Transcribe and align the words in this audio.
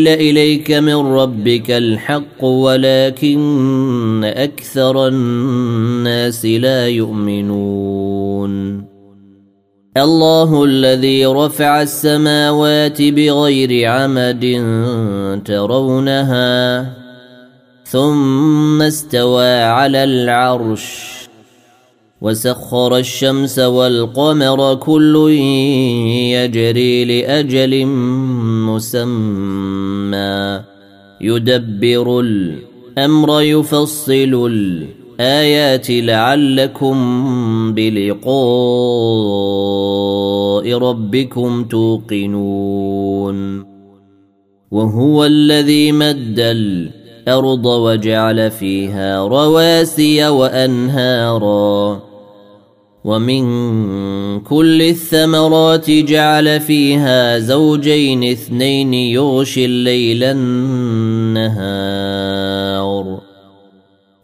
أنزل 0.00 0.08
إليك 0.08 0.70
من 0.70 0.94
ربك 0.94 1.70
الحق 1.70 2.44
ولكن 2.44 4.24
أكثر 4.24 5.08
الناس 5.08 6.46
لا 6.46 6.88
يؤمنون. 6.88 8.84
الله 9.96 10.64
الذي 10.64 11.26
رفع 11.26 11.82
السماوات 11.82 13.02
بغير 13.02 13.90
عمد 13.90 14.44
ترونها 15.44 16.92
ثم 17.84 18.82
استوى 18.82 19.62
على 19.62 20.04
العرش 20.04 21.10
وسخر 22.20 22.96
الشمس 22.96 23.58
والقمر 23.58 24.74
كل 24.74 25.30
يجري 26.34 27.04
لأجل 27.04 27.86
مسمى. 28.74 30.60
يدبر 31.20 32.20
الأمر 32.20 33.40
يفصل 33.40 34.50
الآيات 34.50 35.90
لعلكم 35.90 36.96
بلقاء 37.74 38.30
ربكم 40.78 41.64
توقنون. 41.64 43.64
وهو 44.70 45.24
الذي 45.24 45.92
مد 45.92 46.38
الأرض 46.38 47.66
وجعل 47.66 48.50
فيها 48.50 49.26
رواسي 49.26 50.28
وأنهارا. 50.28 52.09
ومن 53.04 53.44
كل 54.40 54.82
الثمرات 54.82 55.90
جعل 55.90 56.60
فيها 56.60 57.38
زوجين 57.38 58.24
اثنين 58.24 58.94
يغشي 58.94 59.64
الليل 59.64 60.24
النهار. 60.24 61.60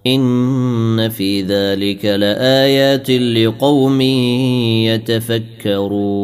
إن 0.06 1.08
في 1.08 1.42
ذلك 1.42 2.04
لآيات 2.04 3.10
لقوم 3.10 4.00
يتفكرون. 5.70 6.16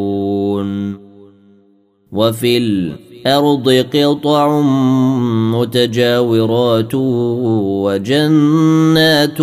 وفي 2.12 2.56
الأرض 2.58 3.86
قطع 3.94 4.60
متجاورات 5.52 6.94
وجنات 7.84 9.40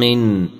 من 0.00 0.59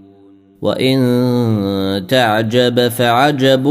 وإن 0.61 2.07
تعجب 2.07 2.87
فعجب 2.87 3.65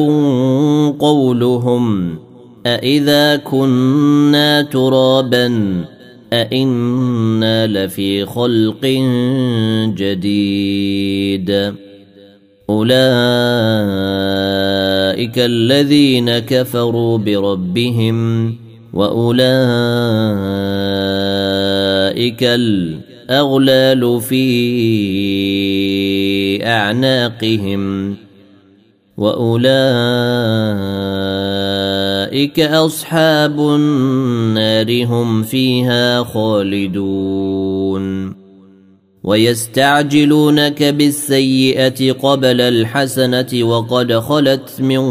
قولهم 0.98 2.18
أإذا 2.66 3.36
كنا 3.36 4.62
ترابا 4.62 5.84
أإنا 6.32 7.66
لفي 7.66 8.26
خلق 8.26 8.86
جديد. 9.96 11.74
أولئك 12.70 12.98
الذين 15.38 16.38
كفروا 16.38 17.18
بربهم 17.18 18.56
وأولئك 18.92 19.50
الأغلال 23.30 24.20
في 24.20 24.42
أعناقهم 26.66 28.16
وأولئك 29.16 29.70
أصحاب 32.60 33.60
النار 33.60 35.04
هم 35.04 35.42
فيها 35.42 36.24
خالدون 36.24 38.00
ويستعجلونك 39.24 40.82
بالسيئة 40.82 42.12
قبل 42.12 42.60
الحسنة 42.60 43.64
وقد 43.64 44.12
خلت 44.12 44.80
من 44.80 45.04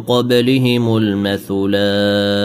قبلهم 0.00 0.96
المثلات 0.96 2.44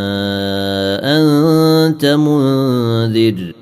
أنت 2.03 2.17
منذر 2.19 3.53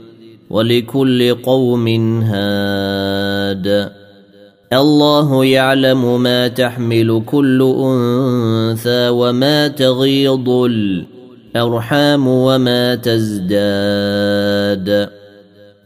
ولكل 0.49 1.35
قوم 1.35 1.87
هاد. 2.23 3.91
الله 4.73 5.45
يعلم 5.45 6.21
ما 6.21 6.47
تحمل 6.47 7.23
كل 7.25 7.61
أنثى 7.61 9.09
وما 9.09 9.67
تغيض 9.67 10.49
الأرحام 10.49 12.27
وما 12.27 12.95
تزداد. 12.95 13.49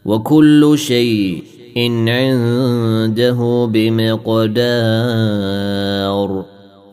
وكل 0.04 0.78
شيء 0.78 1.42
عنده 2.08 3.68
بمقدار. 3.72 4.54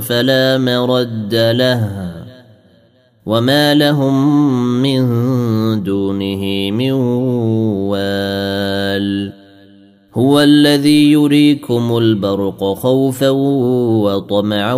فلا 0.00 0.58
مرد 0.58 1.34
له 1.34 2.12
وما 3.26 3.74
لهم 3.74 4.82
من 4.82 5.02
دونه 5.82 6.70
من 6.70 6.92
وال. 7.92 9.32
هو 10.14 10.40
الذي 10.40 11.12
يريكم 11.12 11.98
البرق 11.98 12.64
خوفا 12.64 13.30
وطمعا 13.30 14.74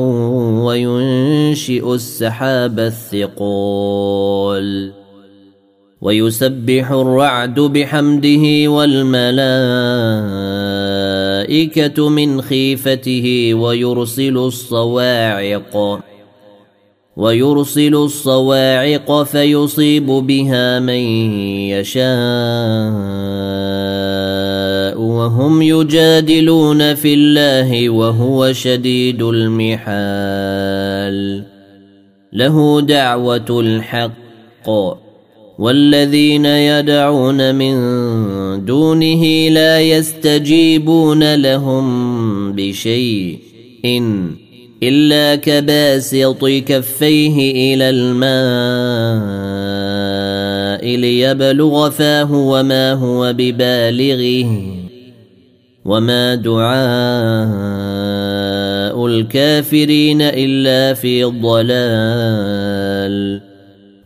وينشئ 0.64 1.94
السحاب 1.94 2.78
الثقال. 2.78 4.92
ويسبح 6.00 6.90
الرعد 6.90 7.60
بحمده 7.60 8.70
والملائكة 8.70 9.38
من 12.00 12.42
خيفته 12.42 13.54
ويرسل 13.54 14.36
الصواعق. 14.36 16.00
ويرسل 17.16 17.94
الصواعق 17.94 19.22
فيصيب 19.22 20.06
بها 20.06 20.78
من 20.78 21.30
يشاء 21.70 22.08
وهم 25.00 25.62
يجادلون 25.62 26.94
في 26.94 27.14
الله 27.14 27.90
وهو 27.90 28.52
شديد 28.52 29.22
المحال. 29.22 30.58
له 32.32 32.80
دعوة 32.80 33.60
الحق. 33.60 35.07
والذين 35.58 36.46
يدعون 36.46 37.54
من 37.54 37.74
دونه 38.64 39.48
لا 39.48 39.80
يستجيبون 39.80 41.34
لهم 41.34 42.52
بشيء 42.52 43.38
إن 43.84 44.30
إلا 44.82 45.34
كباسط 45.36 46.44
كفيه 46.44 47.74
إلى 47.74 47.90
الماء 47.90 48.18
ليبلغ 50.96 51.90
فاه 51.90 52.32
وما 52.32 52.92
هو 52.92 53.32
ببالغه 53.32 54.78
وما 55.84 56.34
دعاء 56.34 56.68
الكافرين 59.06 60.22
إلا 60.22 60.94
في 60.94 61.24
ضلال 61.24 62.68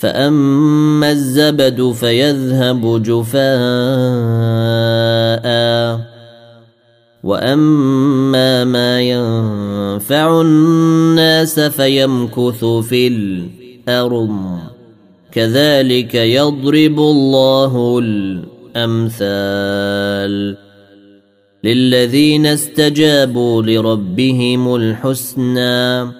فأما 0.00 1.10
الزبد 1.10 1.92
فيذهب 1.92 3.02
جفاء 3.02 3.40
وأما 7.24 8.64
ما 8.64 9.00
ينفع 9.00 10.40
الناس 10.40 11.60
فيمكث 11.60 12.64
في 12.64 13.06
الأرض 13.08 14.58
كذلك 15.32 16.14
يضرب 16.14 16.98
الله 16.98 17.98
الأمثال 18.76 20.56
للذين 21.64 22.46
استجابوا 22.46 23.62
لربهم 23.62 24.74
الحسنى 24.74 26.19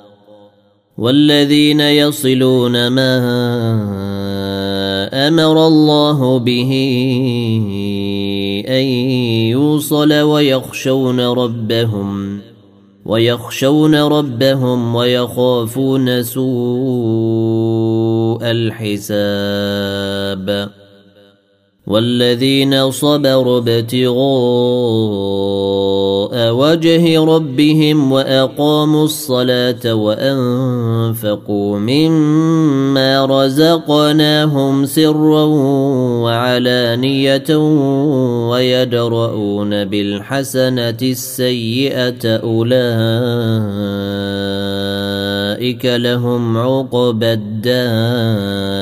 والذين 1.01 1.81
يصلون 1.81 2.87
ما 2.87 3.17
أمر 5.27 5.67
الله 5.67 6.39
به 6.39 6.71
أن 8.67 8.83
يوصل 9.49 10.13
ويخشون 10.13 11.19
ربهم 11.19 12.39
ويخشون 13.05 13.95
ربهم 13.95 14.95
ويخافون 14.95 16.23
سوء 16.23 16.51
الحساب. 18.43 20.01
والذين 21.87 22.91
صبروا 22.91 23.57
ابتغاء 23.57 24.11
وجه 26.33 27.19
ربهم 27.25 28.11
واقاموا 28.11 29.03
الصلاه 29.03 29.93
وانفقوا 29.93 31.79
مما 31.79 33.25
رزقناهم 33.25 34.85
سرا 34.85 35.45
وعلانيه 36.23 37.57
ويدرؤون 38.49 39.85
بالحسنه 39.85 40.97
السيئه 41.01 42.25
اولئك 42.25 42.71
لهم 45.85 46.57
عقبى 46.57 47.33
الدار 47.33 48.81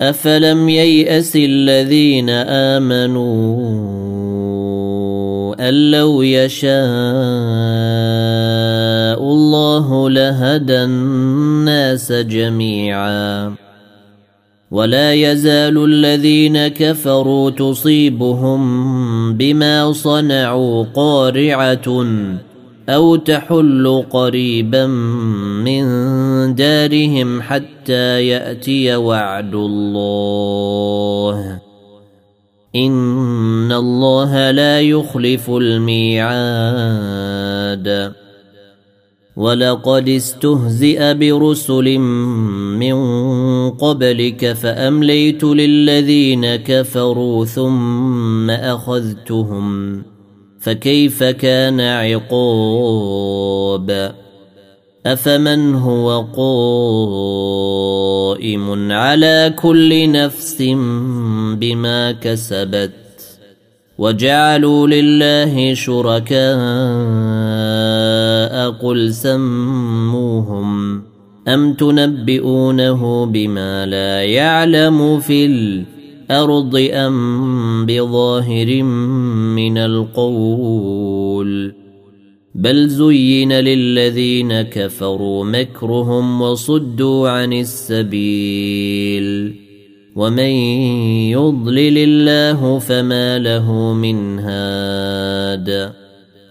افلم 0.00 0.68
يياس 0.68 1.36
الذين 1.36 2.30
امنوا 2.30 3.54
ان 5.60 5.90
لو 5.90 6.22
يشاء 6.22 6.72
الله 9.22 10.10
لهدى 10.10 10.84
الناس 10.84 12.12
جميعا 12.12 13.54
ولا 14.70 15.14
يزال 15.14 15.84
الذين 15.84 16.68
كفروا 16.68 17.50
تصيبهم 17.50 18.62
بما 19.34 19.92
صنعوا 19.92 20.84
قارعه 20.94 22.06
أو 22.88 23.16
تحل 23.16 24.04
قريبا 24.10 24.86
من 25.66 25.84
دارهم 26.54 27.42
حتى 27.42 28.26
يأتي 28.26 28.96
وعد 28.96 29.54
الله. 29.54 31.58
إن 32.76 33.72
الله 33.72 34.50
لا 34.50 34.80
يخلف 34.80 35.50
الميعاد. 35.50 36.28
ولقد 39.36 40.08
استهزئ 40.08 41.14
برسل 41.14 41.98
من 42.78 42.98
قبلك 43.70 44.52
فأمليت 44.52 45.44
للذين 45.44 46.56
كفروا 46.56 47.44
ثم 47.44 48.50
أخذتهم. 48.50 50.02
فكيف 50.68 51.24
كان 51.24 51.80
عقاب؟ 51.80 53.34
أفمن 55.06 55.74
هو 55.74 56.20
قائم 58.36 58.92
على 58.92 59.54
كل 59.56 60.12
نفس 60.12 60.62
بما 61.56 62.12
كسبت؟ 62.12 62.92
وجعلوا 63.98 64.86
لله 64.86 65.74
شركاء 65.74 66.38
قل 68.70 69.14
سموهم 69.14 71.02
أم 71.48 71.72
تنبئونه 71.72 73.26
بما 73.26 73.86
لا 73.86 74.22
يعلم 74.24 75.20
في 75.20 75.46
الأرض 75.46 75.97
الأرض 76.30 76.88
أم 76.92 77.86
بظاهر 77.86 78.82
من 79.52 79.78
القول؟ 79.78 81.74
بل 82.54 82.88
زين 82.88 83.52
للذين 83.52 84.62
كفروا 84.62 85.44
مكرهم 85.44 86.42
وصدوا 86.42 87.28
عن 87.28 87.52
السبيل. 87.52 89.54
ومن 90.16 90.50
يضلل 91.32 91.98
الله 91.98 92.78
فما 92.78 93.38
له 93.38 93.92
من 93.92 94.38
هاد. 94.38 95.92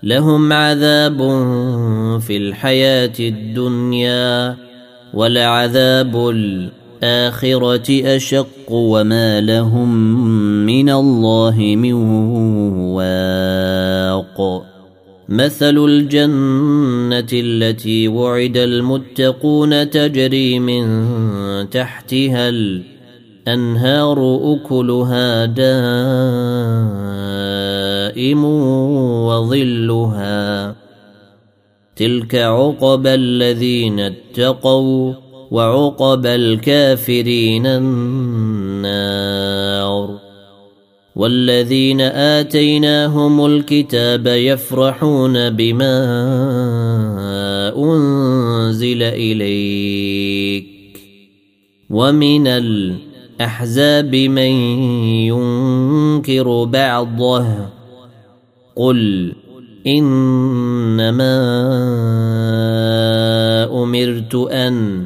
لهم 0.04 0.54
عذاب 0.54 1.18
في 2.22 2.38
الحياة 2.38 3.14
الدنيا 3.20 4.58
ولعذاب 5.14 6.30
الاخره 6.30 6.77
أشق 8.16 8.72
وما 8.72 9.42
لهم 9.42 9.96
من 10.66 10.90
الله 10.90 11.76
من 11.78 11.94
واق. 12.74 14.64
مثل 15.30 15.78
الجنة 15.78 17.28
التي 17.34 18.08
وعد 18.08 18.58
المتقون 18.58 19.90
تجري 19.90 20.60
من 20.60 20.86
تحتها 21.70 22.50
الأنهار 22.50 24.40
أكلها 24.44 25.46
دائم 25.46 25.76
وظلها. 29.26 30.76
تلك 31.96 32.36
عقبى 32.36 33.14
الذين 33.14 34.00
اتقوا 34.00 35.27
وعقبى 35.52 36.36
الكافرين 36.36 37.66
النار. 37.68 39.08
والذين 41.16 42.02
آتيناهم 42.02 43.46
الكتاب 43.46 44.28
يفرحون 44.28 45.50
بما 45.50 45.98
أنزل 47.78 49.04
إليك. 49.04 50.68
ومن 51.90 52.48
الأحزاب 52.48 54.16
من 54.16 54.52
ينكر 55.32 56.64
بعضه 56.64 57.48
قل 58.76 59.34
إنما 59.88 61.38
أمرت 63.84 64.36
أن 64.36 65.06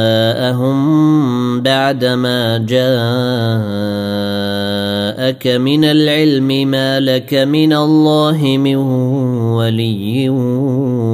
بعدما 1.61 2.57
جاءك 2.57 2.81
من 5.47 5.83
العلم 5.85 6.47
ما 6.47 6.99
لك 6.99 7.33
من 7.33 7.73
الله 7.73 8.57
من 8.57 8.75
ولي 9.55 10.29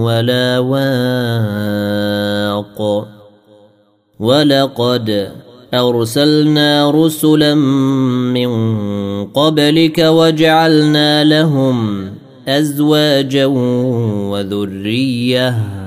ولا 0.06 0.60
واق. 0.60 1.98
ولقد 4.20 5.32
أرسلنا 5.74 6.92
رسلا 6.92 7.56
من 8.34 8.50
قبلك 9.26 10.00
وجعلنا 10.00 11.24
لهم 11.24 12.06
أزواجا 12.48 13.46
وذرية. 14.32 15.87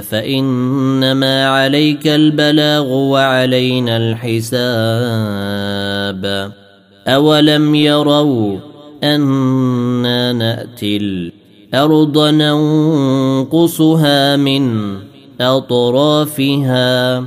فانما 0.01 1.47
عليك 1.47 2.07
البلاغ 2.07 2.87
وعلينا 2.93 3.97
الحساب 3.97 4.63
اولم 7.07 7.75
يروا 7.75 8.59
أنا 9.05 10.33
ناتي 10.33 10.97
الأرض 10.97 12.19
ننقصها 12.19 13.57
من 14.37 14.95
اطرافها 15.41 17.27